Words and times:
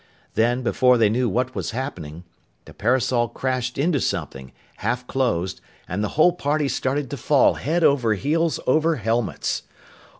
Then, 0.33 0.63
before 0.63 0.97
they 0.97 1.09
knew 1.11 1.29
what 1.29 1.53
was 1.53 1.69
happening, 1.77 2.23
the 2.65 2.73
parasol 2.73 3.29
crashed 3.29 3.77
into 3.77 4.01
something, 4.01 4.51
half 4.77 5.05
closed, 5.05 5.61
and 5.87 6.03
the 6.03 6.07
whole 6.17 6.31
party 6.33 6.67
started 6.67 7.07
to 7.11 7.17
fall 7.17 7.53
head 7.53 7.83
over 7.83 8.15
heels 8.15 8.59
over 8.65 8.95
helmets. 8.95 9.61